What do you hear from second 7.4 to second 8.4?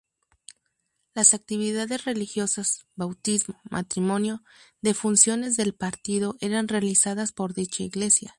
dicha iglesia.